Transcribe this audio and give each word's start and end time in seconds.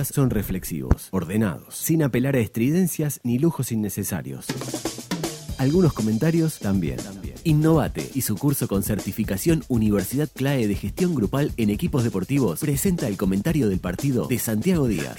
son 0.00 0.30
reflexivos, 0.30 1.08
ordenados, 1.10 1.76
sin 1.76 2.02
apelar 2.02 2.34
a 2.36 2.40
estridencias 2.40 3.20
ni 3.22 3.38
lujos 3.38 3.72
innecesarios. 3.72 4.46
Algunos 5.58 5.92
comentarios 5.92 6.58
también. 6.58 6.96
Innovate 7.44 8.10
y 8.14 8.22
su 8.22 8.36
curso 8.36 8.68
con 8.68 8.82
certificación 8.82 9.64
Universidad 9.68 10.28
CLAE 10.34 10.66
de 10.66 10.74
Gestión 10.74 11.14
Grupal 11.14 11.52
en 11.56 11.70
Equipos 11.70 12.04
Deportivos 12.04 12.60
presenta 12.60 13.06
el 13.06 13.16
comentario 13.16 13.68
del 13.68 13.80
partido 13.80 14.26
de 14.26 14.38
Santiago 14.38 14.88
Díaz. 14.88 15.18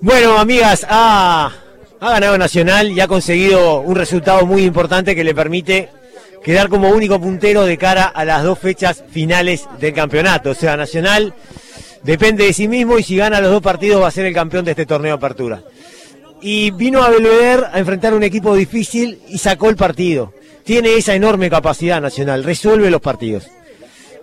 Bueno, 0.00 0.38
amigas, 0.38 0.84
ha 0.88 1.52
ganado 2.00 2.36
Nacional 2.36 2.90
y 2.90 3.00
ha 3.00 3.08
conseguido 3.08 3.80
un 3.80 3.94
resultado 3.94 4.44
muy 4.44 4.64
importante 4.64 5.14
que 5.14 5.24
le 5.24 5.34
permite 5.34 5.88
quedar 6.46 6.68
como 6.68 6.90
único 6.90 7.20
puntero 7.20 7.64
de 7.64 7.76
cara 7.76 8.04
a 8.04 8.24
las 8.24 8.44
dos 8.44 8.60
fechas 8.60 9.02
finales 9.10 9.68
del 9.80 9.92
campeonato. 9.92 10.50
O 10.50 10.54
sea, 10.54 10.76
Nacional 10.76 11.34
depende 12.04 12.44
de 12.44 12.52
sí 12.52 12.68
mismo 12.68 13.00
y 13.00 13.02
si 13.02 13.16
gana 13.16 13.40
los 13.40 13.50
dos 13.50 13.60
partidos 13.60 14.00
va 14.00 14.06
a 14.06 14.12
ser 14.12 14.26
el 14.26 14.32
campeón 14.32 14.64
de 14.64 14.70
este 14.70 14.86
torneo 14.86 15.10
de 15.10 15.16
apertura. 15.16 15.60
Y 16.40 16.70
vino 16.70 17.02
a 17.02 17.10
Belvedere 17.10 17.64
a 17.72 17.80
enfrentar 17.80 18.14
un 18.14 18.22
equipo 18.22 18.54
difícil 18.54 19.18
y 19.28 19.38
sacó 19.38 19.70
el 19.70 19.74
partido. 19.74 20.34
Tiene 20.62 20.94
esa 20.94 21.16
enorme 21.16 21.50
capacidad 21.50 22.00
Nacional, 22.00 22.44
resuelve 22.44 22.92
los 22.92 23.00
partidos. 23.00 23.48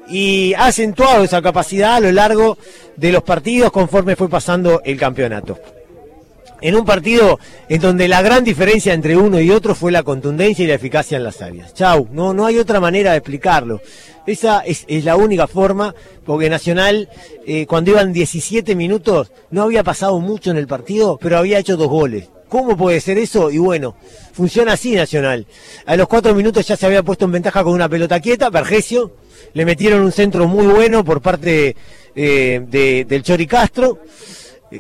Y 0.07 0.53
ha 0.53 0.67
acentuado 0.67 1.25
esa 1.25 1.41
capacidad 1.41 1.95
a 1.95 1.99
lo 1.99 2.13
largo 2.13 2.57
de 2.95 3.11
los 3.11 3.23
partidos 3.23 3.69
conforme 3.69 4.15
fue 4.15 4.29
pasando 4.29 4.81
el 4.85 4.97
campeonato 4.97 5.59
en 6.63 6.75
un 6.75 6.85
partido 6.85 7.39
en 7.67 7.81
donde 7.81 8.07
la 8.07 8.21
gran 8.21 8.45
diferencia 8.45 8.93
entre 8.93 9.17
uno 9.17 9.39
y 9.41 9.51
otro 9.51 9.75
fue 9.75 9.91
la 9.91 10.01
contundencia 10.01 10.63
y 10.63 10.67
la 10.67 10.75
eficacia 10.75 11.17
en 11.17 11.25
las 11.25 11.41
áreas. 11.41 11.73
Chau, 11.73 12.07
no, 12.11 12.33
no 12.33 12.45
hay 12.45 12.57
otra 12.57 12.79
manera 12.79 13.11
de 13.11 13.17
explicarlo. 13.17 13.81
Esa 14.25 14.61
es, 14.61 14.85
la 15.03 15.17
única 15.17 15.45
forma, 15.45 15.93
porque 16.25 16.49
Nacional, 16.49 17.09
eh, 17.45 17.65
cuando 17.67 17.91
iban 17.91 18.13
17 18.13 18.75
minutos, 18.75 19.33
no 19.51 19.63
había 19.63 19.83
pasado 19.83 20.17
mucho 20.21 20.51
en 20.51 20.57
el 20.57 20.65
partido, 20.65 21.19
pero 21.21 21.37
había 21.37 21.59
hecho 21.59 21.75
dos 21.75 21.89
goles. 21.89 22.29
¿Cómo 22.47 22.77
puede 22.77 23.01
ser 23.01 23.17
eso? 23.17 23.51
Y 23.51 23.57
bueno, 23.57 23.97
funciona 24.31 24.73
así 24.73 24.95
Nacional. 24.95 25.45
A 25.85 25.97
los 25.97 26.07
cuatro 26.07 26.33
minutos 26.33 26.65
ya 26.65 26.77
se 26.77 26.85
había 26.85 27.03
puesto 27.03 27.25
en 27.25 27.33
ventaja 27.33 27.61
con 27.61 27.73
una 27.73 27.89
pelota 27.89 28.21
quieta, 28.21 28.49
Vergesio, 28.49 29.17
le 29.53 29.65
metieron 29.65 30.01
un 30.01 30.13
centro 30.13 30.47
muy 30.47 30.67
bueno 30.67 31.03
por 31.03 31.21
parte 31.21 31.75
eh, 32.15 33.05
del 33.05 33.23
Chori 33.23 33.47
Castro 33.47 33.99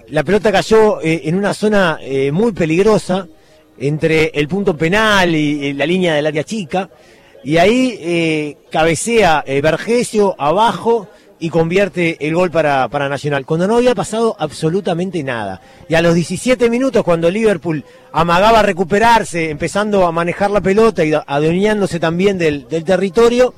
la 0.09 0.23
pelota 0.23 0.51
cayó 0.51 1.01
eh, 1.01 1.21
en 1.25 1.35
una 1.35 1.53
zona 1.53 1.99
eh, 2.01 2.31
muy 2.31 2.51
peligrosa 2.51 3.27
entre 3.77 4.27
el 4.33 4.47
punto 4.47 4.75
penal 4.77 5.35
y, 5.35 5.73
la 5.73 5.85
línea 5.85 6.15
del 6.15 6.27
área 6.27 6.43
chica. 6.43 6.89
Y 7.43 7.57
ahí 7.57 7.97
eh, 7.99 8.57
cabecea 8.71 9.43
Vergesio 9.61 10.35
abajo 10.37 11.09
y 11.39 11.49
convierte 11.49 12.25
el 12.25 12.35
gol 12.35 12.51
para, 12.51 12.87
para, 12.87 13.09
Nacional, 13.09 13.45
cuando 13.45 13.67
no 13.67 13.75
había 13.75 13.93
pasado 13.93 14.33
absolutamente 14.39 15.21
nada. 15.23 15.59
Y 15.89 15.95
a 15.95 16.01
los 16.01 16.15
17 16.15 16.69
minutos, 16.69 17.03
cuando 17.03 17.29
Liverpool 17.29 17.83
amagaba 18.13 18.61
recuperarse, 18.61 19.49
empezando 19.49 20.07
a 20.07 20.13
manejar 20.13 20.51
la 20.51 20.61
pelota 20.61 21.03
y 21.03 21.11
adueñándose 21.13 21.99
también 21.99 22.37
del, 22.37 22.69
del 22.69 22.85
territorio, 22.85 23.53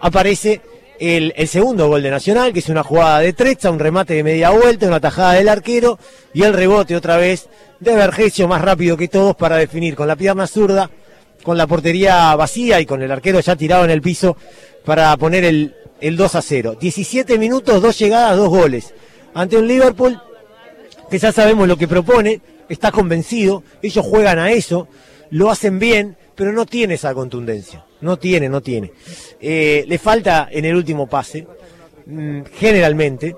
aparece 0.00 0.60
el, 0.98 1.32
segundo 1.48 1.88
gol 1.88 2.02
de 2.02 2.10
Nacional, 2.10 2.52
que 2.52 2.60
es 2.60 2.68
una 2.68 2.82
jugada 2.82 3.20
de 3.20 3.32
trecha, 3.32 3.70
un 3.70 3.78
remate 3.78 4.14
de 4.14 4.22
media 4.22 4.50
vuelta, 4.50 4.86
una 4.86 5.00
tajada 5.00 5.34
del 5.34 5.48
arquero 5.48 5.98
y 6.32 6.42
el 6.42 6.52
rebote 6.52 6.96
otra 6.96 7.16
vez 7.16 7.48
de 7.80 7.94
Vergesio 7.94 8.48
más 8.48 8.62
rápido 8.62 8.96
que 8.96 9.08
todos 9.08 9.36
para 9.36 9.56
definir 9.56 9.94
con 9.94 10.08
la 10.08 10.16
pierna 10.16 10.46
zurda, 10.46 10.90
con 11.42 11.58
la 11.58 11.66
portería 11.66 12.34
vacía 12.36 12.80
y 12.80 12.86
con 12.86 13.02
el 13.02 13.10
arquero 13.10 13.40
ya 13.40 13.56
tirado 13.56 13.84
en 13.84 13.90
el 13.90 14.00
piso 14.00 14.36
para 14.84 15.16
poner 15.16 15.44
el, 15.44 15.74
el 16.00 16.16
2 16.16 16.34
a 16.34 16.42
0. 16.42 16.76
17 16.80 17.38
minutos, 17.38 17.82
dos 17.82 17.98
llegadas, 17.98 18.36
dos 18.36 18.48
goles. 18.48 18.94
Ante 19.34 19.56
un 19.56 19.66
Liverpool 19.66 20.20
que 21.10 21.18
ya 21.18 21.32
sabemos 21.32 21.68
lo 21.68 21.76
que 21.76 21.88
propone, 21.88 22.40
está 22.68 22.90
convencido, 22.90 23.62
ellos 23.82 24.04
juegan 24.06 24.38
a 24.38 24.52
eso, 24.52 24.88
lo 25.30 25.50
hacen 25.50 25.78
bien, 25.78 26.16
pero 26.34 26.52
no 26.52 26.66
tiene 26.66 26.94
esa 26.94 27.14
contundencia. 27.14 27.84
No 28.00 28.18
tiene, 28.18 28.48
no 28.48 28.60
tiene. 28.60 28.92
Eh, 29.40 29.84
le 29.86 29.98
falta 29.98 30.48
en 30.50 30.64
el 30.64 30.76
último 30.76 31.06
pase, 31.06 31.46
mm, 32.06 32.42
generalmente. 32.54 33.36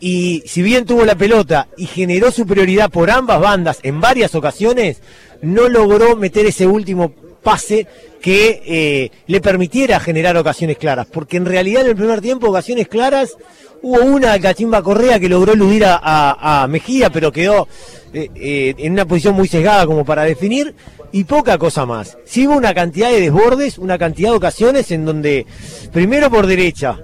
Y 0.00 0.42
si 0.46 0.62
bien 0.62 0.84
tuvo 0.84 1.04
la 1.04 1.14
pelota 1.14 1.68
y 1.76 1.86
generó 1.86 2.30
superioridad 2.30 2.90
por 2.90 3.10
ambas 3.10 3.40
bandas 3.40 3.78
en 3.82 4.00
varias 4.00 4.34
ocasiones, 4.34 5.00
no 5.42 5.68
logró 5.68 6.16
meter 6.16 6.46
ese 6.46 6.66
último 6.66 7.12
pase 7.44 7.86
que 8.20 8.62
eh, 8.66 9.10
le 9.28 9.40
permitiera 9.40 10.00
generar 10.00 10.36
ocasiones 10.36 10.78
claras. 10.78 11.06
Porque 11.06 11.36
en 11.36 11.46
realidad 11.46 11.82
en 11.82 11.90
el 11.90 11.96
primer 11.96 12.20
tiempo, 12.20 12.48
ocasiones 12.48 12.88
claras, 12.88 13.36
hubo 13.82 14.02
una 14.02 14.36
Cachimba 14.40 14.82
Correa 14.82 15.20
que 15.20 15.28
logró 15.28 15.52
eludir 15.52 15.84
a, 15.86 16.66
Mejía, 16.68 17.10
pero 17.10 17.30
quedó 17.30 17.68
eh, 18.12 18.74
en 18.78 18.92
una 18.94 19.04
posición 19.04 19.36
muy 19.36 19.46
sesgada 19.46 19.86
como 19.86 20.04
para 20.04 20.24
definir 20.24 20.74
y 21.12 21.22
poca 21.24 21.58
cosa 21.58 21.86
más. 21.86 22.18
Sí 22.24 22.48
hubo 22.48 22.56
una 22.56 22.74
cantidad 22.74 23.10
de 23.10 23.20
desbordes, 23.20 23.78
una 23.78 23.98
cantidad 23.98 24.30
de 24.30 24.36
ocasiones 24.36 24.90
en 24.90 25.04
donde, 25.04 25.46
primero 25.92 26.28
por 26.28 26.48
derecha, 26.48 26.98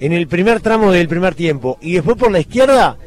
en 0.00 0.12
el 0.12 0.28
primer 0.28 0.60
tramo 0.60 0.92
del 0.92 1.08
primer 1.08 1.34
tiempo, 1.34 1.78
y 1.80 1.94
después 1.94 2.18
por 2.18 2.30
la 2.30 2.40
izquierda, 2.40 2.98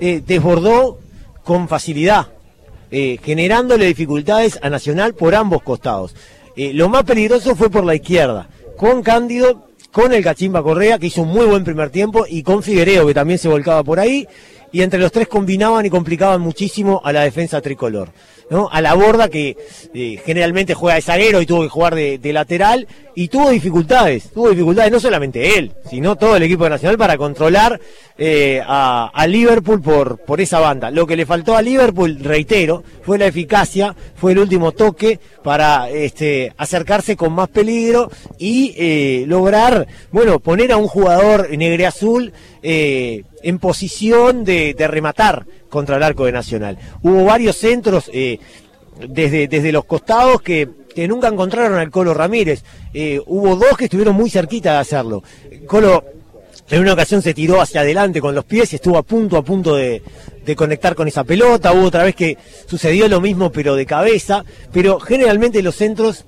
eh, 0.00 0.20
desbordó 0.26 0.98
con 1.44 1.68
facilidad, 1.68 2.26
eh, 2.90 3.18
generándole 3.22 3.86
dificultades 3.86 4.58
a 4.62 4.70
Nacional 4.70 5.14
por 5.14 5.34
ambos 5.34 5.62
costados. 5.62 6.14
Eh, 6.56 6.72
lo 6.72 6.88
más 6.88 7.04
peligroso 7.04 7.54
fue 7.54 7.70
por 7.70 7.84
la 7.84 7.94
izquierda, 7.94 8.48
con 8.76 9.02
Cándido, 9.02 9.68
con 9.92 10.12
el 10.12 10.22
Cachimba 10.22 10.62
Correa, 10.62 10.98
que 10.98 11.06
hizo 11.06 11.22
un 11.22 11.28
muy 11.28 11.46
buen 11.46 11.64
primer 11.64 11.90
tiempo, 11.90 12.24
y 12.28 12.42
con 12.42 12.62
Figuereo, 12.62 13.06
que 13.06 13.14
también 13.14 13.38
se 13.38 13.48
volcaba 13.48 13.82
por 13.82 14.00
ahí, 14.00 14.26
y 14.72 14.82
entre 14.82 15.00
los 15.00 15.12
tres 15.12 15.28
combinaban 15.28 15.84
y 15.86 15.90
complicaban 15.90 16.40
muchísimo 16.40 17.00
a 17.04 17.12
la 17.12 17.22
defensa 17.22 17.60
tricolor. 17.60 18.10
¿no? 18.50 18.68
A 18.70 18.80
la 18.80 18.94
borda 18.94 19.28
que 19.28 19.56
eh, 19.94 20.20
generalmente 20.26 20.74
juega 20.74 20.96
de 20.96 21.02
zaguero 21.02 21.40
y 21.40 21.46
tuvo 21.46 21.62
que 21.62 21.68
jugar 21.68 21.94
de, 21.94 22.32
lateral 22.32 22.86
y 23.14 23.28
tuvo 23.28 23.50
dificultades, 23.50 24.30
tuvo 24.32 24.50
dificultades 24.50 24.90
no 24.90 25.00
solamente 25.00 25.56
él, 25.56 25.72
sino 25.88 26.16
todo 26.16 26.36
el 26.36 26.42
equipo 26.42 26.68
nacional 26.68 26.98
para 26.98 27.16
controlar 27.16 27.80
eh, 28.18 28.60
a, 28.66 29.26
Liverpool 29.28 29.80
por, 29.80 30.18
por 30.18 30.40
esa 30.40 30.58
banda. 30.58 30.90
Lo 30.90 31.06
que 31.06 31.16
le 31.16 31.26
faltó 31.26 31.56
a 31.56 31.62
Liverpool, 31.62 32.18
reitero, 32.20 32.82
fue 33.02 33.18
la 33.18 33.26
eficacia, 33.26 33.94
fue 34.16 34.32
el 34.32 34.40
último 34.40 34.72
toque 34.72 35.20
para 35.44 35.88
este, 35.88 36.52
acercarse 36.56 37.16
con 37.16 37.32
más 37.32 37.48
peligro 37.48 38.10
y 38.38 38.74
eh, 38.76 39.24
lograr, 39.28 39.86
bueno, 40.10 40.40
poner 40.40 40.72
a 40.72 40.76
un 40.76 40.88
jugador 40.88 41.56
negre 41.56 41.86
azul 41.86 42.32
en 43.42 43.58
posición 43.58 44.44
de, 44.44 44.74
rematar 44.78 45.46
contra 45.68 45.96
el 45.96 46.02
arco 46.02 46.26
de 46.26 46.32
Nacional. 46.32 46.78
Hubo 47.02 47.24
varios 47.24 47.56
centros 47.56 48.10
eh, 48.12 48.38
desde, 49.08 49.72
los 49.72 49.84
costados 49.84 50.42
que, 50.42 50.68
nunca 51.08 51.28
encontraron 51.28 51.78
al 51.78 51.90
Colo 51.90 52.14
Ramírez. 52.14 52.62
Eh, 52.92 53.20
hubo 53.26 53.56
dos 53.56 53.76
que 53.76 53.84
estuvieron 53.84 54.14
muy 54.14 54.30
cerquita 54.30 54.72
de 54.72 54.78
hacerlo. 54.78 55.22
Colo 55.66 56.04
en 56.68 56.80
una 56.80 56.92
ocasión 56.92 57.22
se 57.22 57.34
tiró 57.34 57.60
hacia 57.60 57.80
adelante 57.80 58.20
con 58.20 58.34
los 58.34 58.44
pies 58.44 58.72
y 58.72 58.76
estuvo 58.76 58.96
a 58.96 59.02
punto, 59.02 59.36
a 59.36 59.42
punto 59.42 59.74
de, 59.74 60.02
de, 60.44 60.56
conectar 60.56 60.94
con 60.94 61.08
esa 61.08 61.24
pelota. 61.24 61.72
Hubo 61.72 61.86
otra 61.86 62.04
vez 62.04 62.14
que 62.14 62.36
sucedió 62.66 63.08
lo 63.08 63.20
mismo, 63.20 63.50
pero 63.50 63.74
de 63.74 63.86
cabeza. 63.86 64.44
Pero 64.72 65.00
generalmente 65.00 65.62
los 65.62 65.74
centros 65.74 66.26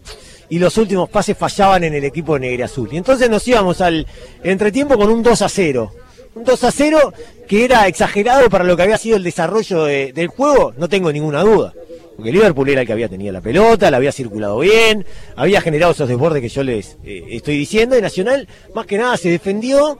y 0.48 0.58
los 0.58 0.76
últimos 0.78 1.08
pases 1.08 1.36
fallaban 1.36 1.84
en 1.84 1.94
el 1.94 2.04
equipo 2.04 2.38
Negre 2.38 2.64
Azul. 2.64 2.88
Y 2.92 2.96
entonces 2.96 3.30
nos 3.30 3.46
íbamos 3.46 3.80
al 3.80 4.06
entretiempo 4.42 4.98
con 4.98 5.10
un 5.10 5.22
2 5.22 5.42
a 5.42 5.48
0 5.48 5.92
un 6.34 6.44
2 6.44 6.64
a 6.64 6.70
0 6.70 7.12
que 7.46 7.64
era 7.64 7.86
exagerado 7.86 8.48
para 8.48 8.64
lo 8.64 8.76
que 8.76 8.82
había 8.82 8.98
sido 8.98 9.16
el 9.16 9.22
desarrollo 9.22 9.84
del 9.84 10.28
juego, 10.28 10.72
no 10.76 10.88
tengo 10.88 11.12
ninguna 11.12 11.42
duda. 11.42 11.74
Porque 12.16 12.32
Liverpool 12.32 12.68
era 12.68 12.82
el 12.82 12.86
que 12.86 12.92
había 12.92 13.08
tenido 13.08 13.32
la 13.32 13.40
pelota, 13.40 13.90
la 13.90 13.96
había 13.96 14.12
circulado 14.12 14.58
bien, 14.58 15.04
había 15.36 15.60
generado 15.60 15.92
esos 15.92 16.08
desbordes 16.08 16.42
que 16.42 16.48
yo 16.48 16.62
les 16.62 16.96
eh, 17.04 17.24
estoy 17.30 17.58
diciendo, 17.58 17.96
y 17.96 18.02
Nacional 18.02 18.46
más 18.74 18.86
que 18.86 18.98
nada 18.98 19.16
se 19.16 19.30
defendió, 19.30 19.98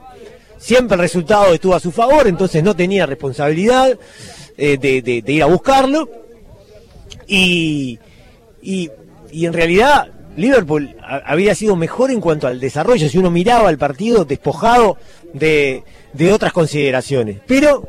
siempre 0.57 0.95
el 0.95 1.01
resultado 1.01 1.53
estuvo 1.53 1.75
a 1.75 1.79
su 1.79 1.91
favor, 1.91 2.27
entonces 2.27 2.63
no 2.63 2.75
tenía 2.75 3.05
responsabilidad 3.05 3.97
eh, 4.57 4.77
de, 4.77 5.23
ir 5.25 5.43
a 5.43 5.47
buscarlo. 5.47 6.09
Y, 7.27 7.99
y, 8.61 8.89
y 9.31 9.45
en 9.45 9.53
realidad 9.53 10.11
Liverpool 10.35 10.95
había 11.01 11.53
sido 11.55 11.75
mejor 11.75 12.11
en 12.11 12.19
cuanto 12.19 12.47
al 12.47 12.59
desarrollo, 12.59 13.07
si 13.09 13.17
uno 13.17 13.29
miraba 13.29 13.69
el 13.69 13.77
partido 13.77 14.25
despojado 14.25 14.97
de, 15.33 15.83
otras 16.31 16.53
consideraciones. 16.53 17.39
Pero 17.45 17.87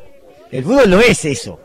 el 0.50 0.64
fútbol 0.64 0.90
no 0.90 1.00
es 1.00 1.24
eso. 1.24 1.60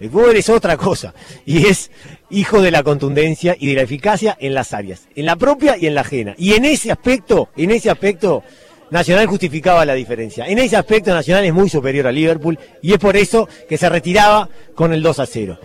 El 0.00 0.10
fútbol 0.10 0.36
es 0.36 0.48
otra 0.48 0.76
cosa. 0.76 1.14
Y 1.46 1.66
es 1.66 1.90
hijo 2.30 2.60
de 2.60 2.70
la 2.70 2.82
contundencia 2.82 3.56
y 3.58 3.68
de 3.68 3.74
la 3.74 3.82
eficacia 3.82 4.36
en 4.38 4.54
las 4.54 4.72
áreas. 4.72 5.08
En 5.14 5.26
la 5.26 5.36
propia 5.36 5.76
y 5.76 5.86
en 5.86 5.94
la 5.94 6.02
ajena. 6.02 6.34
Y 6.36 6.54
en 6.54 6.64
ese 6.64 6.92
aspecto, 6.92 7.48
en 7.56 7.70
ese 7.70 7.90
aspecto, 7.90 8.42
Nacional 8.90 9.26
justificaba 9.26 9.84
la 9.84 9.94
diferencia. 9.94 10.46
En 10.46 10.58
ese 10.58 10.76
aspecto 10.76 11.12
Nacional 11.12 11.44
es 11.44 11.52
muy 11.52 11.68
superior 11.68 12.06
a 12.06 12.12
Liverpool 12.12 12.58
y 12.80 12.92
es 12.92 12.98
por 12.98 13.16
eso 13.16 13.48
que 13.68 13.78
se 13.78 13.88
retiraba 13.88 14.48
con 14.74 14.92
el 14.92 15.02
2 15.02 15.18
a 15.18 15.26
0. 15.26 15.58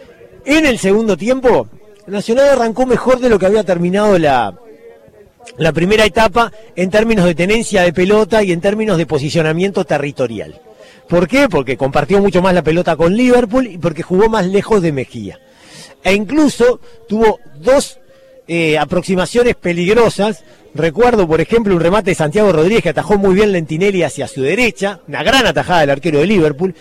En 0.46 0.66
el 0.66 0.80
segundo 0.80 1.16
tiempo, 1.16 1.68
Nacional 2.10 2.50
arrancó 2.50 2.86
mejor 2.86 3.20
de 3.20 3.30
lo 3.30 3.40
que 3.40 3.46
había 3.46 3.64
terminado 3.64 4.18
la, 4.18 4.54
primera 5.74 6.06
etapa 6.06 6.52
en 6.76 6.90
términos 6.90 7.26
de 7.26 7.36
tenencia 7.36 7.84
de 7.84 7.94
pelota 7.94 8.44
y 8.44 8.52
en 8.52 8.62
términos 8.62 8.98
de 8.98 9.06
posicionamiento 9.06 9.86
territorial. 9.86 10.60
¿Por 11.08 11.28
qué? 11.28 11.50
Porque 11.50 11.78
compartió 11.78 12.20
mucho 12.20 12.42
más 12.42 12.54
la 12.54 12.64
pelota 12.64 12.96
con 12.96 13.16
Liverpool 13.16 13.68
y 13.68 13.78
porque 13.78 14.04
jugó 14.04 14.30
más 14.30 14.46
lejos 14.46 14.82
de 14.82 14.92
Mejía. 14.92 15.40
E 16.04 16.14
incluso 16.14 16.80
tuvo 17.08 17.40
dos 17.56 18.00
eh, 18.48 18.78
aproximaciones 18.78 19.56
peligrosas. 19.56 20.44
Recuerdo, 20.74 21.28
por 21.28 21.42
ejemplo, 21.42 21.74
un 21.74 21.82
remate 21.82 22.12
de 22.12 22.16
Santiago 22.16 22.52
Rodríguez 22.52 22.84
que 22.84 22.90
atajó 22.90 23.18
muy 23.18 23.34
bien 23.34 23.52
Lentinelli 23.52 24.04
hacia 24.04 24.28
su 24.28 24.42
derecha, 24.42 25.02
una 25.08 25.24
gran 25.24 25.46
atajada 25.48 25.82
del 25.82 25.90
arquero 25.90 26.20
de 26.20 26.28
Liverpool. 26.28 26.76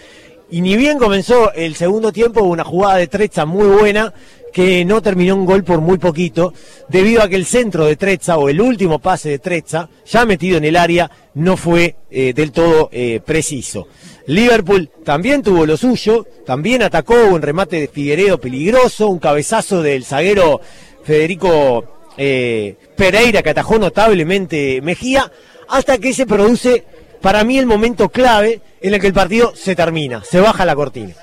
Y 0.51 0.63
ni 0.63 0.77
bien 0.77 0.99
comenzó 0.99 1.53
el 1.53 1.75
segundo 1.75 2.11
tiempo, 2.11 2.43
una 2.43 2.65
jugada 2.65 2.97
de 2.97 3.07
Trezza 3.07 3.45
muy 3.45 3.67
buena 3.67 4.15
que 4.53 4.85
no 4.85 5.03
terminó 5.03 5.37
un 5.37 5.47
gol 5.47 5.65
por 5.65 5.81
muy 5.81 5.99
poquito, 5.99 6.53
debido 6.89 7.23
a 7.23 7.29
que 7.29 7.37
el 7.37 7.47
centro 7.47 7.87
de 7.87 7.97
Trezza 7.97 8.39
o 8.39 8.49
el 8.49 8.61
último 8.61 8.99
pase 8.99 9.31
de 9.31 9.39
Trezza, 9.39 9.89
ya 10.07 10.25
metido 10.25 10.59
en 10.59 10.65
el 10.65 10.77
área, 10.77 11.11
no 11.35 11.57
fue 11.57 11.97
eh, 12.11 12.33
del 12.33 12.53
todo 12.53 12.89
eh, 12.93 13.21
preciso. 13.25 13.89
Liverpool 14.27 14.91
también 15.05 15.43
tuvo 15.43 15.65
lo 15.65 15.77
suyo, 15.77 16.27
también 16.45 16.83
atacó 16.83 17.15
un 17.15 17.43
remate 17.43 17.81
de 17.81 17.89
Figueredo 17.89 18.39
peligroso, 18.39 19.09
un 19.09 19.19
cabezazo 19.19 19.83
del 19.83 20.05
zaguero 20.05 20.61
Federico 21.03 22.13
eh, 22.17 22.77
Pereira 22.97 23.43
que 23.43 23.51
atajó 23.51 23.79
notablemente 23.79 24.81
Mejía, 24.83 25.31
hasta 25.69 25.99
que 25.99 26.13
se 26.13 26.27
produce 26.27 26.85
para 27.21 27.45
mí 27.45 27.59
el 27.59 27.67
momento 27.67 28.09
clave 28.09 28.61
en 28.81 28.95
el 28.95 29.01
que 29.01 29.07
el 29.07 29.13
partido 29.13 29.55
se 29.55 29.75
termina, 29.75 30.23
se 30.25 30.41
baja 30.41 30.65
la 30.65 30.75
cortina. 30.75 31.15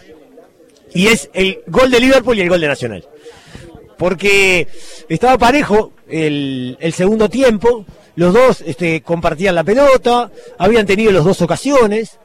Y 0.94 1.08
es 1.08 1.30
el 1.34 1.60
gol 1.68 1.92
de 1.92 2.00
Liverpool 2.00 2.38
y 2.38 2.42
el 2.42 2.50
gol 2.50 2.62
de 2.62 2.68
Nacional. 2.68 3.08
Porque 3.98 4.68
estaba 5.10 5.38
parejo 5.38 5.92
el, 6.08 6.78
segundo 6.94 7.30
tiempo, 7.30 7.86
los 8.16 8.34
dos 8.34 8.62
este, 8.66 9.02
compartían 9.02 9.56
la 9.56 9.64
pelota, 9.64 10.32
habían 10.58 10.86
tenido 10.86 11.12
las 11.12 11.24
dos 11.24 11.42
ocasiones, 11.42 12.20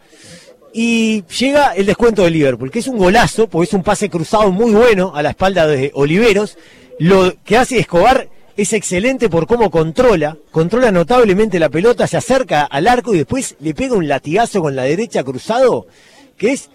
y 0.72 1.24
llega 1.24 1.74
el 1.74 1.86
descuento 1.86 2.22
de 2.22 2.30
Liverpool, 2.30 2.70
que 2.70 2.78
es 2.78 2.86
un 2.86 2.98
golazo, 2.98 3.48
porque 3.48 3.68
es 3.68 3.74
un 3.74 3.82
pase 3.82 4.08
cruzado 4.08 4.50
muy 4.52 4.72
bueno 4.72 5.12
a 5.14 5.22
la 5.22 5.30
espalda 5.30 5.66
de 5.66 5.90
Oliveros. 5.94 6.56
Lo 6.98 7.34
que 7.44 7.56
hace 7.56 7.78
Escobar 7.78 8.28
es 8.56 8.72
excelente 8.72 9.28
por 9.28 9.46
cómo 9.46 9.70
controla, 9.70 10.36
controla 10.50 10.92
notablemente 10.92 11.58
la 11.58 11.70
pelota, 11.70 12.06
se 12.06 12.16
acerca 12.16 12.62
al 12.64 12.86
arco 12.86 13.14
y 13.14 13.18
después 13.18 13.56
le 13.60 13.74
pega 13.74 13.96
un 13.96 14.06
latigazo 14.06 14.60
con 14.60 14.76
la 14.76 14.82
derecha 14.82 15.24
cruzado, 15.24 15.86
que 16.36 16.52
es 16.52 16.68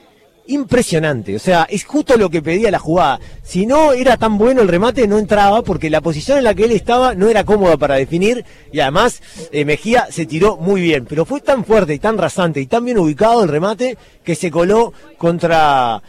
impresionante. 0.48 1.36
O 1.36 1.40
sea, 1.40 1.68
es 1.70 1.84
justo 1.86 2.18
lo 2.18 2.30
que 2.30 2.42
pedía 2.42 2.72
la 2.72 2.80
jugada. 2.80 3.20
Si 3.44 3.66
no 3.66 3.94
era 3.94 4.18
tan 4.18 4.38
bueno 4.38 4.62
el 4.62 4.68
remate, 4.68 5.08
no 5.08 5.18
entraba 5.18 5.62
porque 5.62 5.90
la 5.90 6.02
posición 6.02 6.38
en 6.38 6.44
la 6.44 6.54
que 6.54 6.66
él 6.66 6.72
estaba 6.72 7.16
no 7.16 7.30
era 7.30 7.44
cómoda 7.44 7.78
para 7.78 7.96
definir 7.96 8.46
y 8.72 8.80
además 8.80 9.22
eh, 9.52 9.66
Mejía 9.66 10.08
se 10.12 10.26
tiró 10.26 10.58
muy 10.58 10.82
bien. 10.82 11.06
Pero 11.06 11.26
fue 11.26 11.42
tan 11.42 11.66
fuerte 11.66 11.94
y 11.94 12.00
tan 12.00 12.18
rasante 12.18 12.62
y 12.62 12.68
tan 12.68 12.86
bien 12.86 12.98
ubicado 12.98 13.44
el 13.44 13.50
remate 13.50 13.98
que 14.24 14.36
se 14.36 14.52
coló 14.52 14.94
contra 15.18 16.02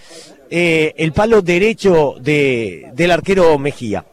eh, 0.50 0.94
el 0.96 1.12
palo 1.12 1.42
derecho 1.42 2.14
de, 2.20 2.90
del 2.94 3.10
arquero 3.10 3.58
Mejía. 3.58 4.04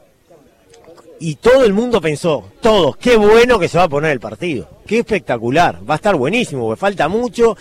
Y 1.19 1.35
todo 1.35 1.63
el 1.63 1.71
mundo 1.71 2.01
pensó, 2.01 2.49
todos, 2.59 2.97
qué 2.97 3.15
bueno 3.15 3.57
que 3.57 3.69
se 3.69 3.77
va 3.77 3.85
a 3.85 3.89
poner 3.89 4.11
el 4.11 4.19
partido. 4.19 4.67
Qué 4.85 4.99
espectacular. 4.99 5.79
Va 5.89 5.93
a 5.93 5.95
estar 5.95 6.15
buenísimo, 6.15 6.65
porque 6.65 6.79
falta 6.79 7.07
mucho. 7.07 7.55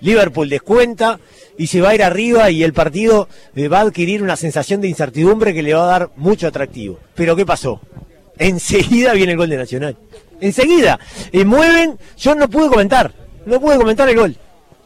Liverpool 0.00 0.50
descuenta 0.50 1.18
y 1.58 1.66
se 1.66 1.80
va 1.80 1.90
a 1.90 1.94
ir 1.94 2.02
arriba 2.02 2.50
y 2.50 2.62
el 2.62 2.72
partido 2.72 3.28
eh, 3.54 3.68
va 3.68 3.78
a 3.78 3.82
adquirir 3.82 4.22
una 4.22 4.36
sensación 4.36 4.80
de 4.80 4.88
incertidumbre 4.88 5.54
que 5.54 5.62
le 5.62 5.74
va 5.74 5.84
a 5.84 5.98
dar 5.98 6.10
mucho 6.16 6.46
atractivo. 6.46 6.98
Pero 7.14 7.36
¿qué 7.36 7.46
pasó? 7.46 7.80
Enseguida 8.38 9.14
viene 9.14 9.32
el 9.32 9.38
gol 9.38 9.48
de 9.48 9.56
Nacional. 9.56 9.96
Enseguida. 10.40 10.98
Y 11.32 11.44
mueven, 11.44 11.98
yo 12.18 12.34
no 12.34 12.48
pude 12.48 12.68
comentar, 12.68 13.12
no 13.46 13.60
pude 13.60 13.76
comentar 13.76 14.08
el 14.08 14.16
gol. 14.16 14.36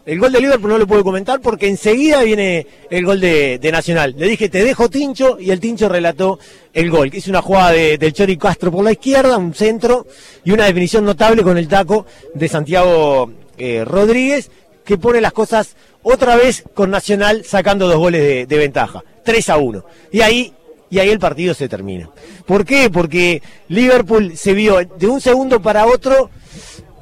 El 0.06 0.19
gol 0.19 0.32
de 0.32 0.40
Liverpool 0.40 0.70
no 0.70 0.78
lo 0.78 0.87
pude 0.87 1.02
comentar 1.02 1.40
porque 1.40 1.69
enseguida 1.69 2.22
viene 2.22 2.67
el 2.88 3.05
gol 3.05 3.20
de, 3.20 3.61
Nacional. 3.70 4.14
Le 4.16 4.28
dije, 4.28 4.49
te 4.49 4.64
dejo 4.64 4.88
Tincho, 4.88 5.38
y 5.38 5.50
el 5.50 5.61
Tincho 5.61 5.88
relató 5.88 6.38
el 6.73 6.90
gol, 6.90 7.11
que 7.11 7.19
es 7.19 7.28
una 7.28 7.43
jugada 7.43 7.73
del 7.73 8.12
Chori 8.12 8.37
Castro 8.37 8.73
por 8.73 8.82
la 8.82 8.93
izquierda, 8.93 9.37
un 9.37 9.55
centro 9.55 10.06
y 10.44 10.52
una 10.52 10.64
definición 10.64 11.05
notable 11.05 11.43
con 11.43 11.58
el 11.58 11.69
taco 11.69 12.06
de 12.34 12.49
Santiago 12.49 13.31
eh, 13.58 13.84
Rodríguez, 13.84 14.50
que 14.90 14.98
pone 14.98 15.20
las 15.20 15.32
cosas 15.32 15.76
otra 16.02 16.34
vez 16.34 16.64
con 16.75 16.90
Nacional 16.90 17.44
sacando 17.44 17.87
dos 17.87 17.98
goles 17.98 18.48
de, 18.48 18.58
ventaja, 18.58 19.04
3 19.22 19.50
a 19.50 19.56
1. 19.56 19.84
Y 20.10 20.20
ahí, 20.20 20.52
y 20.90 20.98
ahí 20.98 21.10
el 21.10 21.20
partido 21.20 21.54
se 21.54 21.69
termina. 21.69 22.10
¿Por 22.44 22.64
qué? 22.64 22.90
Porque 22.90 23.40
Liverpool 23.69 24.37
se 24.37 24.52
vio 24.52 24.81
de 24.84 25.06
un 25.06 25.20
segundo 25.20 25.62
para 25.62 25.87
otro 25.87 26.28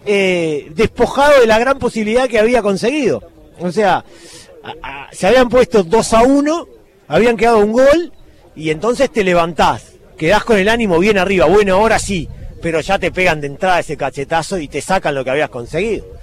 eh, 0.05 0.71
despojado 0.75 1.41
de 1.41 1.47
la 1.47 1.59
gran 1.59 1.79
posibilidad 1.79 2.29
que 2.29 2.39
había 2.39 2.61
conseguido. 2.61 3.23
O 3.59 3.73
sea, 3.73 4.05
se 5.11 5.27
habían 5.27 5.49
puesto 5.49 5.83
2 5.83 6.13
a 6.13 6.23
1, 6.25 6.69
habían 7.07 7.39
quedado 7.39 7.61
un 7.61 7.73
gol, 7.73 8.13
y 8.55 8.69
entonces 8.69 9.11
te 9.11 9.25
levantás, 9.25 9.95
quedás 10.19 10.45
con 10.45 10.59
el 10.59 10.69
ánimo 10.69 10.99
bien 10.99 11.17
arriba, 11.17 11.47
bueno, 11.47 11.77
ahora 11.77 11.99
sí, 11.99 12.29
pero 12.61 12.83
ya 12.83 12.99
te 12.99 13.11
pegan 13.11 13.41
de 13.41 13.47
entrada 13.47 13.81
ese 13.81 13.97
cachetazo 13.97 14.59
y 14.59 14.69
te 14.69 14.83
sacan 14.83 15.15
lo 15.15 15.25
que 15.25 15.31
habías 15.31 15.49
conseguido 15.49 16.19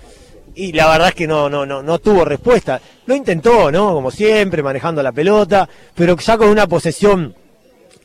y 0.56 0.72
la 0.72 0.88
verdad 0.90 1.10
es 1.10 1.16
que 1.16 1.28
no, 1.28 1.50
no, 1.50 1.66
no, 1.66 1.84
no 1.84 2.00
tuvo 2.00 2.26
respuesta. 2.26 2.80
Lo 3.06 3.16
intentó, 3.16 3.72
¿no? 3.72 3.94
Como 3.94 4.12
siempre, 4.12 4.64
manejando 4.64 5.04
la 5.04 5.12
pelota, 5.12 5.68
pero 5.94 6.18
ya 6.18 6.38
con 6.38 6.50
una 6.50 6.68
posesión 6.68 7.36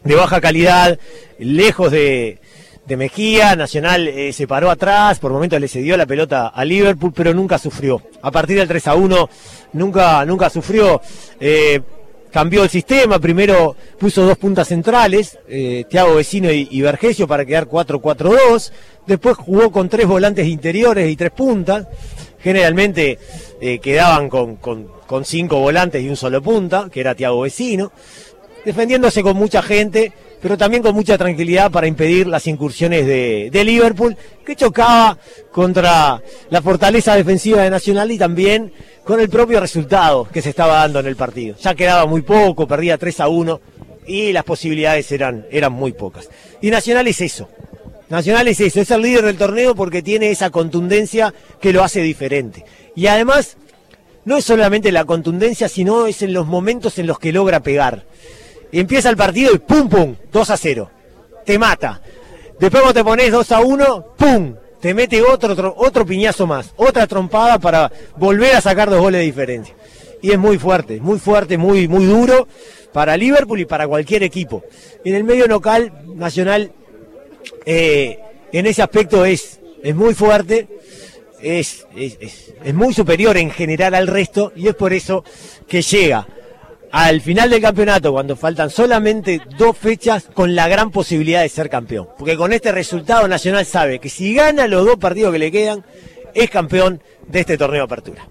de 0.05 0.15
baja 0.15 0.41
calidad, 0.41 0.99
lejos 1.39 1.93
de, 1.93 2.39
de 2.87 2.97
Mejía, 2.97 3.55
Nacional 3.55 4.09
eh, 4.09 4.33
se 4.33 4.47
paró 4.47 4.71
atrás, 4.71 5.19
por 5.19 5.33
momentos 5.33 5.61
le 5.61 5.69
cedió 5.69 5.97
la 5.97 6.07
pelota 6.07 6.49
a 6.49 6.65
Liverpool, 6.65 7.13
pero 7.15 7.33
nunca 7.33 7.59
sufrió. 7.59 8.03
A 8.23 8.31
partir 8.31 8.59
del 8.59 8.69
3 8.69 8.89
a 8.89 8.95
1, 8.95 9.31
nunca, 9.75 10.25
nunca 10.25 10.51
sufrió. 10.51 11.01
Eh, 11.39 11.81
cambió 12.31 12.63
el 12.63 12.71
sistema, 12.71 13.19
primero 13.19 13.77
puso 13.99 14.25
dos 14.25 14.39
puntas 14.39 14.69
centrales, 14.69 15.39
eh, 15.49 15.85
Thiago 15.89 16.15
Vecino 16.17 16.51
y, 16.51 16.69
y 16.71 16.81
Vergesio 16.81 17.27
para 17.27 17.45
quedar 17.45 17.67
4-4-2, 17.67 18.73
después 19.07 19.37
jugó 19.37 19.71
con 19.71 19.89
tres 19.89 20.07
volantes 20.07 20.47
interiores 20.47 21.11
y 21.11 21.17
tres 21.17 21.33
puntas, 21.33 21.87
generalmente 22.43 23.19
eh, 23.61 23.79
quedaban 23.79 24.29
con, 24.29 24.59
cinco 25.25 25.59
volantes 25.59 26.03
y 26.03 26.09
un 26.09 26.17
solo 26.17 26.43
punta, 26.43 26.89
que 26.91 27.01
era 27.01 27.15
Tiago 27.15 27.41
Vecino, 27.41 27.93
defendiéndose 28.65 29.23
con 29.23 29.37
mucha 29.37 29.63
gente, 29.63 30.13
pero 30.41 30.57
también 30.57 30.83
con 30.83 30.95
mucha 30.95 31.19
tranquilidad 31.19 31.71
para 31.71 31.87
impedir 31.87 32.27
las 32.27 32.47
incursiones 32.47 33.07
de, 33.07 33.51
de, 33.51 33.65
Liverpool, 33.65 34.17
que 34.45 34.57
chocaba 34.57 35.19
contra 35.51 36.23
la 36.49 36.63
fortaleza 36.63 37.15
defensiva 37.15 37.63
de 37.63 37.71
Nacional 37.71 38.11
y 38.11 38.19
también 38.19 38.73
con 39.05 39.21
el 39.21 39.29
propio 39.29 39.61
resultado 39.61 40.29
que 40.33 40.43
se 40.43 40.51
estaba 40.51 40.75
dando 40.77 41.01
en 41.01 41.07
el 41.07 41.17
partido. 41.17 41.57
Ya 41.61 41.75
quedaba 41.75 42.07
muy 42.07 42.23
poco, 42.23 42.67
perdía 42.67 42.97
3 42.97 43.21
a 43.21 43.29
1 43.29 43.61
y 44.07 44.33
las 44.33 44.45
posibilidades 44.45 45.11
eran, 45.13 45.47
eran 45.51 45.73
muy 45.73 45.93
pocas. 45.93 46.29
Y 46.61 46.71
Nacional 46.71 47.07
es 47.09 47.21
eso, 47.21 47.49
Nacional 48.11 48.49
es 48.49 48.59
eso, 48.59 48.81
es 48.81 48.91
el 48.91 49.03
líder 49.03 49.25
del 49.25 49.39
torneo 49.39 49.77
porque 49.77 50.03
tiene 50.03 50.33
esa 50.33 50.51
contundencia 50.51 51.33
que 51.61 51.73
lo 51.73 51.85
hace 51.85 52.01
diferente. 52.03 52.65
Y 52.97 53.07
además, 53.07 53.57
no 54.25 54.37
es 54.37 54.45
solamente 54.45 54.91
la 54.91 55.05
contundencia, 55.05 55.69
sino 55.69 56.07
es 56.07 56.21
en 56.23 56.33
los 56.33 56.49
momentos 56.49 56.99
en 56.99 57.07
los 57.07 57.21
que 57.21 57.33
logra 57.33 57.61
pegar. 57.61 58.05
empieza 58.73 59.11
el 59.11 59.17
partido 59.17 59.55
y 59.55 59.59
pum, 59.59 59.89
pum, 59.89 60.17
2 60.33 60.51
a 60.51 60.57
0. 60.57 60.91
Te 61.47 61.57
mata. 61.57 62.03
Después 62.59 62.83
cuando 62.83 63.01
te 63.01 63.05
pones 63.05 63.31
2 63.31 63.53
a 63.53 63.61
1, 63.61 64.07
pum, 64.19 64.55
te 64.81 64.93
mete 64.93 65.23
otro, 65.23 65.53
otro, 65.53 65.75
otro 65.77 66.05
piñazo 66.05 66.49
más, 66.49 66.73
otra 66.77 67.07
trompada 67.07 67.61
para 67.61 67.93
volver 68.17 68.57
a 68.57 68.61
sacar 68.61 68.91
dos 68.91 69.01
goles 69.01 69.21
de 69.21 69.27
diferencia. 69.27 69.75
Y 70.21 70.33
es 70.33 70.39
muy 70.39 70.59
fuerte, 70.59 71.01
muy 71.01 71.21
fuerte, 71.21 71.57
muy, 71.59 71.87
muy 71.87 72.07
duro 72.07 72.49
para 72.93 73.17
Liverpool 73.17 73.61
y 73.61 73.67
para 73.67 73.87
cualquier 73.87 74.25
equipo. 74.25 74.65
En 75.05 75.15
el 75.15 75.23
medio 75.23 75.47
local, 75.47 75.93
Nacional 76.17 76.73
eh, 77.65 78.19
en 78.53 78.67
ese 78.67 78.83
aspecto 78.83 79.25
es, 79.25 79.61
es 79.83 79.95
muy 79.95 80.15
fuerte, 80.15 80.69
es, 81.41 81.87
es, 81.97 82.75
muy 82.75 82.93
superior 82.93 83.37
en 83.37 83.51
general 83.51 83.95
al 83.95 84.07
resto 84.07 84.53
y 84.55 84.69
es 84.69 84.75
por 84.75 84.93
eso 84.93 85.25
que 85.67 85.83
llega 85.83 86.27
al 86.93 87.21
final 87.21 87.51
del 87.51 87.63
campeonato, 87.63 88.13
cuando 88.13 88.35
faltan 88.37 88.69
solamente 88.69 89.41
dos 89.57 89.77
fechas, 89.79 90.29
con 90.35 90.57
la 90.57 90.67
gran 90.67 90.91
posibilidad 90.91 91.43
de 91.43 91.49
ser 91.49 91.71
campeón. 91.71 92.09
Porque 92.19 92.37
con 92.37 92.53
este 92.53 92.73
resultado 92.73 93.29
Nacional 93.29 93.65
sabe 93.65 94.01
que 94.01 94.09
si 94.09 94.35
gana 94.35 94.67
los 94.67 94.85
dos 94.85 94.97
partidos 94.97 95.33
que 95.33 95.39
le 95.39 95.53
quedan, 95.53 95.85
es 96.35 96.51
campeón 96.51 97.01
de 97.29 97.41
este 97.41 97.57
torneo 97.57 97.83
de 97.83 97.85
apertura. 97.85 98.29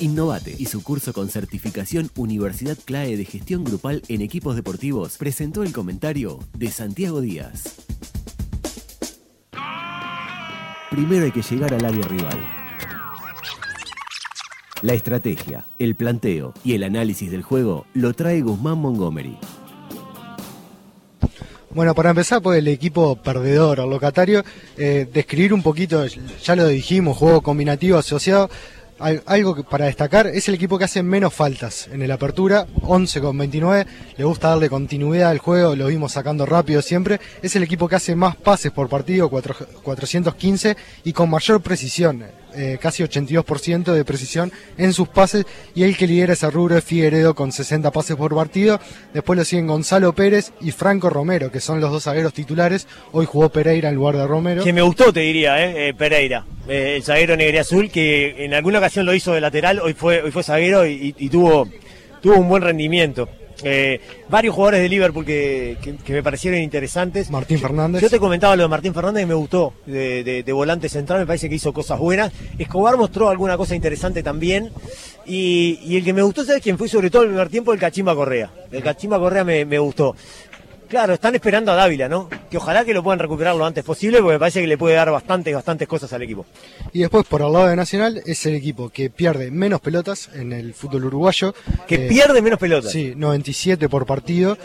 Innovate 0.00 0.54
y 0.56 0.66
su 0.66 0.82
curso 0.82 1.12
con 1.12 1.28
certificación 1.28 2.10
Universidad 2.16 2.78
CLAE 2.84 3.16
de 3.16 3.24
Gestión 3.24 3.64
Grupal 3.64 4.02
en 4.08 4.20
Equipos 4.20 4.54
Deportivos 4.54 5.16
presentó 5.18 5.62
el 5.62 5.72
comentario 5.72 6.38
de 6.54 6.70
Santiago 6.70 7.20
Díaz. 7.20 7.76
Primero 10.90 11.24
hay 11.24 11.32
que 11.32 11.42
llegar 11.42 11.74
al 11.74 11.84
área 11.84 12.06
rival. 12.06 12.38
La 14.82 14.94
estrategia, 14.94 15.66
el 15.78 15.96
planteo 15.96 16.54
y 16.62 16.74
el 16.74 16.84
análisis 16.84 17.30
del 17.30 17.42
juego 17.42 17.86
lo 17.94 18.14
trae 18.14 18.40
Guzmán 18.42 18.78
Montgomery. 18.78 19.36
Bueno, 21.70 21.94
para 21.94 22.10
empezar, 22.10 22.40
pues 22.40 22.58
el 22.58 22.68
equipo 22.68 23.16
perdedor, 23.16 23.80
el 23.80 23.90
locatario, 23.90 24.42
eh, 24.76 25.06
describir 25.12 25.52
un 25.52 25.62
poquito, 25.62 26.04
ya 26.06 26.56
lo 26.56 26.66
dijimos, 26.66 27.16
juego 27.16 27.42
combinativo 27.42 27.98
asociado. 27.98 28.48
Algo 28.98 29.54
que 29.54 29.62
para 29.62 29.86
destacar 29.86 30.26
es 30.26 30.48
el 30.48 30.54
equipo 30.54 30.76
que 30.76 30.84
hace 30.84 31.04
menos 31.04 31.32
faltas 31.32 31.88
en 31.92 32.02
el 32.02 32.10
apertura, 32.10 32.66
11 32.82 33.20
con 33.20 33.38
29, 33.38 33.86
le 34.16 34.24
gusta 34.24 34.48
darle 34.48 34.68
continuidad 34.68 35.30
al 35.30 35.38
juego, 35.38 35.76
lo 35.76 35.86
vimos 35.86 36.12
sacando 36.12 36.44
rápido 36.44 36.82
siempre, 36.82 37.20
es 37.40 37.54
el 37.54 37.62
equipo 37.62 37.88
que 37.88 37.94
hace 37.94 38.16
más 38.16 38.34
pases 38.34 38.72
por 38.72 38.88
partido, 38.88 39.30
415 39.30 40.76
y 41.04 41.12
con 41.12 41.30
mayor 41.30 41.60
precisión, 41.60 42.24
eh, 42.54 42.78
casi 42.80 43.02
82% 43.02 43.92
de 43.92 44.04
precisión 44.04 44.52
en 44.76 44.92
sus 44.92 45.08
pases 45.08 45.46
y 45.74 45.82
el 45.82 45.96
que 45.96 46.06
lidera 46.06 46.32
ese 46.32 46.50
rubro 46.50 46.76
es 46.76 46.84
Figueredo 46.84 47.34
con 47.34 47.52
60 47.52 47.90
pases 47.90 48.16
por 48.16 48.34
partido. 48.34 48.80
Después 49.12 49.38
lo 49.38 49.44
siguen 49.44 49.66
Gonzalo 49.66 50.12
Pérez 50.14 50.52
y 50.60 50.70
Franco 50.70 51.10
Romero, 51.10 51.50
que 51.50 51.60
son 51.60 51.80
los 51.80 51.90
dos 51.90 52.04
zagueros 52.04 52.32
titulares. 52.32 52.86
Hoy 53.12 53.26
jugó 53.26 53.48
Pereira 53.50 53.88
en 53.88 53.94
lugar 53.94 54.16
de 54.16 54.26
Romero. 54.26 54.64
Que 54.64 54.72
me 54.72 54.82
gustó, 54.82 55.12
te 55.12 55.20
diría, 55.20 55.64
eh, 55.64 55.88
eh 55.88 55.94
Pereira, 55.94 56.44
eh, 56.68 56.94
el 56.96 57.02
zaguero 57.02 57.36
negre 57.36 57.60
azul, 57.60 57.90
que 57.90 58.44
en 58.44 58.54
alguna 58.54 58.78
ocasión 58.78 59.06
lo 59.06 59.14
hizo 59.14 59.32
de 59.32 59.40
lateral, 59.40 59.80
hoy 59.80 59.94
fue, 59.94 60.22
hoy 60.22 60.30
fue 60.30 60.42
zaguero 60.42 60.86
y, 60.86 61.14
y 61.16 61.28
tuvo, 61.28 61.68
tuvo 62.20 62.36
un 62.36 62.48
buen 62.48 62.62
rendimiento. 62.62 63.28
Eh, 63.62 64.00
varios 64.28 64.54
jugadores 64.54 64.80
de 64.80 64.88
Liverpool 64.88 65.24
que, 65.24 65.76
me 66.08 66.22
parecieron 66.22 66.60
interesantes. 66.60 67.30
Martín 67.30 67.58
Fernández. 67.58 68.00
Yo 68.00 68.10
te 68.10 68.18
comentaba 68.18 68.54
lo 68.56 68.62
de 68.62 68.68
Martín 68.68 68.94
Fernández 68.94 69.24
y 69.24 69.26
me 69.26 69.34
gustó 69.34 69.74
de, 69.86 70.44
volante 70.52 70.88
central, 70.88 71.20
me 71.20 71.26
parece 71.26 71.48
que 71.48 71.56
hizo 71.56 71.72
cosas 71.72 71.98
buenas. 71.98 72.32
Escobar 72.58 72.96
mostró 72.96 73.28
alguna 73.28 73.56
cosa 73.56 73.74
interesante 73.74 74.22
también. 74.22 74.70
Y, 75.26 75.96
el 75.96 76.04
que 76.04 76.12
me 76.12 76.22
gustó, 76.22 76.44
¿sabes 76.44 76.62
quién 76.62 76.78
fue? 76.78 76.88
Sobre 76.88 77.10
todo 77.10 77.22
el 77.22 77.28
primer 77.28 77.48
tiempo, 77.48 77.72
el 77.72 77.78
Cachimba 77.78 78.14
Correa. 78.14 78.50
El 78.70 78.82
Cachimba 78.82 79.18
Correa 79.18 79.44
me, 79.44 79.64
me 79.64 79.78
gustó. 79.78 80.14
Claro, 80.88 81.14
están 81.14 81.34
esperando 81.34 81.70
a 81.70 81.74
Dávila, 81.74 82.08
¿no? 82.08 82.30
Que 82.50 82.56
ojalá 82.56 82.84
que 82.84 82.94
lo 82.94 83.02
puedan 83.02 83.18
recuperar 83.18 83.54
lo 83.54 83.66
antes 83.66 83.84
posible, 83.84 84.20
porque 84.20 84.34
me 84.34 84.38
parece 84.38 84.62
que 84.62 84.66
le 84.66 84.78
puede 84.78 84.94
dar 84.94 85.10
bastantes, 85.10 85.54
bastantes 85.54 85.86
cosas 85.86 86.12
al 86.14 86.22
equipo. 86.22 86.46
Y 86.94 87.00
después, 87.00 87.26
por 87.26 87.42
el 87.42 87.52
lado 87.52 87.66
de 87.66 87.76
Nacional, 87.76 88.22
es 88.24 88.46
el 88.46 88.54
equipo 88.54 88.88
que 88.88 89.10
pierde 89.10 89.50
menos 89.50 89.82
pelotas 89.82 90.30
en 90.34 90.52
el 90.54 90.72
fútbol 90.72 91.04
uruguayo. 91.04 91.54
Que 91.86 92.06
eh, 92.06 92.08
pierde 92.08 92.40
menos 92.40 92.58
pelotas. 92.58 92.90
Sí, 92.90 93.12
97 93.14 93.88
por 93.90 94.06
partido 94.06 94.56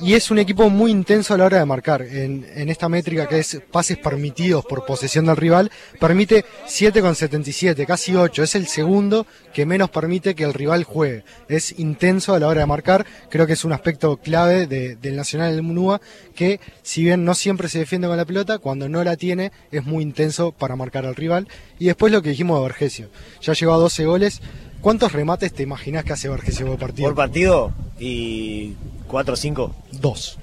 y 0.00 0.14
es 0.14 0.30
un 0.30 0.38
equipo 0.38 0.70
muy 0.70 0.90
intenso 0.90 1.34
a 1.34 1.38
la 1.38 1.44
hora 1.44 1.58
de 1.58 1.64
marcar. 1.64 2.02
En, 2.02 2.42
esta 2.68 2.88
métrica 2.88 3.28
que 3.28 3.38
es 3.38 3.60
pases 3.70 3.98
permitidos 3.98 4.64
por 4.64 4.84
posesión 4.84 5.26
del 5.26 5.36
rival, 5.36 5.70
permite 6.00 6.44
7,77, 6.66 7.86
casi 7.86 8.16
8. 8.16 8.42
Es 8.42 8.54
el 8.54 8.66
segundo 8.66 9.26
que 9.52 9.66
menos 9.66 9.90
permite 9.90 10.34
que 10.34 10.44
el 10.44 10.54
rival 10.54 10.84
juegue. 10.84 11.24
Es 11.48 11.78
intenso 11.78 12.34
a 12.34 12.38
la 12.38 12.48
hora 12.48 12.60
de 12.60 12.66
marcar. 12.66 13.06
Creo 13.28 13.46
que 13.46 13.52
es 13.52 13.64
un 13.64 13.72
aspecto 13.72 14.16
clave 14.16 14.66
del 14.66 15.16
Nacional 15.16 15.61
Munúa 15.62 16.00
que, 16.34 16.60
si 16.82 17.02
bien 17.02 17.24
no 17.24 17.34
siempre 17.34 17.68
se 17.68 17.78
defiende 17.78 18.08
con 18.08 18.16
la 18.16 18.24
pelota, 18.24 18.58
cuando 18.58 18.88
no 18.88 19.02
la 19.04 19.16
tiene 19.16 19.52
es 19.70 19.84
muy 19.84 20.02
intenso 20.02 20.52
para 20.52 20.76
marcar 20.76 21.06
al 21.06 21.16
rival. 21.16 21.48
Y 21.78 21.86
después 21.86 22.12
lo 22.12 22.22
que 22.22 22.30
dijimos 22.30 22.58
de 22.58 22.62
Vergesio. 22.62 23.08
Ya 23.40 23.52
llegó 23.52 23.74
a 23.74 23.78
12 23.78 24.04
goles. 24.04 24.40
¿Cuántos 24.80 25.12
remates 25.12 25.52
te 25.52 25.62
imaginas 25.62 26.04
que 26.04 26.12
hace 26.12 26.28
Vergesio 26.28 26.66
por 26.66 26.78
partido? 26.78 27.08
Por 27.08 27.14
partido 27.14 27.72
y 28.00 28.74
¿Cuatro 29.12 29.34
o 29.34 29.36
cinco? 29.36 29.74
Dos. 29.90 30.38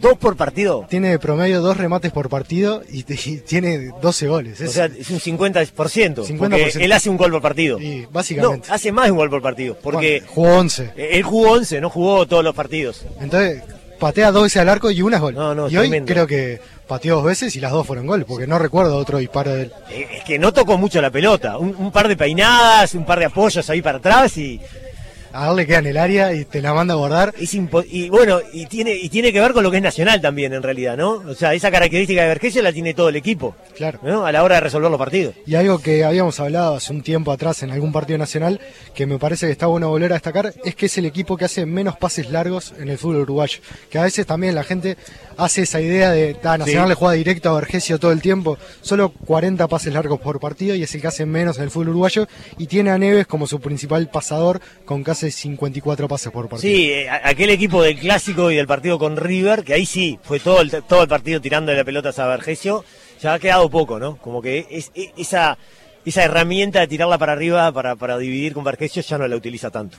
¿Dos 0.00 0.18
por 0.18 0.36
partido? 0.36 0.84
Tiene 0.90 1.10
de 1.10 1.20
promedio 1.20 1.60
dos 1.60 1.76
remates 1.76 2.10
por 2.10 2.28
partido 2.28 2.82
y, 2.90 3.04
tiene 3.04 3.92
12 4.02 4.26
goles. 4.26 4.60
o 4.60 4.66
sea, 4.66 4.86
es 4.86 5.08
un 5.10 5.20
50%. 5.20 5.72
50%. 5.72 6.38
Porque 6.38 6.72
él 6.80 6.90
hace 6.90 7.08
un 7.08 7.16
gol 7.16 7.30
por 7.30 7.40
partido. 7.40 7.78
Básicamente. 8.10 8.66
No, 8.66 8.74
hace 8.74 8.90
más 8.90 9.04
de 9.04 9.12
un 9.12 9.18
gol 9.18 9.30
por 9.30 9.40
partido. 9.40 9.78
Porque 9.80 10.20
jugó 10.26 10.56
11. 10.56 10.94
Él 10.96 11.22
jugó 11.22 11.52
11, 11.52 11.80
no 11.80 11.90
jugó 11.90 12.26
todos 12.26 12.42
los 12.42 12.56
partidos. 12.56 13.06
Entonces, 13.20 13.62
patea 14.02 14.32
dos 14.32 14.42
veces 14.42 14.60
al 14.60 14.68
arco 14.68 14.90
y 14.90 15.00
una 15.00 15.16
es 15.16 15.22
gol. 15.22 15.34
No, 15.34 15.54
no, 15.54 15.70
y 15.70 15.76
hoy 15.76 15.88
creo 16.04 16.26
que 16.26 16.60
pateó 16.88 17.16
dos 17.16 17.24
veces 17.24 17.54
y 17.54 17.60
las 17.60 17.70
dos 17.70 17.86
fueron 17.86 18.06
gol, 18.06 18.24
porque 18.26 18.48
no 18.48 18.58
recuerdo 18.58 18.96
otro 18.96 19.18
disparo 19.18 19.54
de 19.54 19.62
él. 19.62 19.72
Eh, 19.90 20.08
es 20.18 20.24
que 20.24 20.38
no 20.40 20.52
tocó 20.52 20.76
mucho 20.76 21.00
la 21.00 21.10
pelota. 21.10 21.56
un 21.56 21.92
par 21.92 22.08
de 22.08 22.16
peinadas, 22.16 22.94
un 22.94 23.06
par 23.06 23.20
de 23.20 23.26
apoyos 23.26 23.70
ahí 23.70 23.80
para 23.80 23.98
atrás 23.98 24.36
y 24.36 24.60
a 25.32 25.46
darle 25.46 25.66
queda 25.66 25.78
en 25.78 25.86
el 25.86 25.96
área 25.96 26.32
y 26.34 26.44
te 26.44 26.60
la 26.60 26.74
manda 26.74 26.94
a 26.94 26.96
guardar. 26.96 27.34
y 27.38 28.08
bueno, 28.08 28.40
y 28.52 28.66
tiene, 28.66 28.94
y 28.94 29.08
tiene 29.08 29.32
que 29.32 29.40
ver 29.40 29.52
con 29.52 29.62
lo 29.62 29.70
que 29.70 29.78
es 29.78 29.82
nacional 29.82 30.20
también 30.20 30.52
en 30.52 30.62
realidad, 30.62 30.96
¿no? 30.96 31.22
O 31.26 31.34
sea, 31.34 31.54
esa 31.54 31.70
característica 31.70 32.22
de 32.22 32.28
Vergesio 32.28 32.62
la 32.62 32.72
tiene 32.72 32.94
todo 32.94 33.08
el 33.08 33.16
equipo. 33.16 33.54
Claro. 33.76 33.98
¿no? 34.02 34.26
A 34.26 34.32
la 34.32 34.42
hora 34.42 34.56
de 34.56 34.60
resolver 34.62 34.90
los 34.90 34.98
partidos. 34.98 35.34
Y 35.46 35.54
algo 35.54 35.78
que 35.78 36.04
habíamos 36.04 36.38
hablado 36.40 36.76
hace 36.76 36.92
un 36.92 37.02
tiempo 37.02 37.32
atrás 37.32 37.62
en 37.62 37.70
algún 37.70 37.92
partido 37.92 38.18
nacional, 38.18 38.60
que 38.94 39.06
me 39.06 39.18
parece 39.18 39.46
que 39.46 39.52
está 39.52 39.66
bueno 39.66 39.88
volver 39.88 40.12
a 40.12 40.16
destacar, 40.16 40.52
es 40.64 40.74
que 40.74 40.86
es 40.86 40.98
el 40.98 41.06
equipo 41.06 41.36
que 41.36 41.44
hace 41.44 41.66
menos 41.66 41.96
pases 41.96 42.30
largos 42.30 42.74
en 42.78 42.88
el 42.88 42.98
fútbol 42.98 43.22
uruguayo. 43.22 43.60
Que 43.90 43.98
a 43.98 44.02
veces 44.02 44.26
también 44.26 44.54
la 44.54 44.64
gente 44.64 44.96
hace 45.36 45.62
esa 45.62 45.80
idea 45.80 46.10
de, 46.10 46.36
ah, 46.44 46.58
Nacional 46.58 46.88
le 46.88 46.94
juega 46.94 47.14
directo 47.14 47.50
a 47.50 47.54
Vergesio 47.54 47.98
todo 47.98 48.12
el 48.12 48.20
tiempo. 48.20 48.58
Solo 48.80 49.10
40 49.10 49.66
pases 49.68 49.92
largos 49.92 50.20
por 50.20 50.40
partido 50.40 50.74
y 50.74 50.82
es 50.82 50.94
el 50.94 51.00
que 51.00 51.06
hace 51.08 51.26
menos 51.26 51.56
en 51.58 51.64
el 51.64 51.70
fútbol 51.70 51.90
uruguayo. 51.90 52.28
Y 52.58 52.66
tiene 52.66 52.90
a 52.90 52.98
Neves 52.98 53.26
como 53.26 53.46
su 53.46 53.60
principal 53.60 54.08
pasador 54.08 54.60
con 54.84 55.02
casi 55.02 55.21
54 55.30 56.08
pases 56.08 56.32
por 56.32 56.48
partido. 56.48 56.72
Sí, 56.72 56.90
eh, 56.90 57.10
aquel 57.10 57.50
equipo 57.50 57.82
del 57.82 57.98
clásico 57.98 58.50
y 58.50 58.56
del 58.56 58.66
partido 58.66 58.98
con 58.98 59.16
River, 59.16 59.64
que 59.64 59.74
ahí 59.74 59.86
sí 59.86 60.18
fue 60.22 60.40
todo 60.40 60.60
el, 60.60 60.70
partido 61.08 61.40
tirando 61.40 61.72
la 61.72 61.84
pelota 61.84 62.10
a 62.16 62.26
Vergesio, 62.26 62.84
ya 63.20 63.34
ha 63.34 63.38
quedado 63.38 63.68
poco, 63.70 63.98
¿no? 63.98 64.16
Como 64.16 64.42
que 64.42 64.66
es, 64.70 64.90
esa, 65.16 65.58
herramienta 66.04 66.80
de 66.80 66.88
tirarla 66.88 67.18
para 67.18 67.32
arriba 67.32 67.70
para, 67.72 67.96
para 67.96 68.18
dividir 68.18 68.52
con 68.52 68.64
Vergesio 68.64 69.02
ya 69.02 69.18
no 69.18 69.28
la 69.28 69.36
utiliza 69.36 69.70
tanto. 69.70 69.98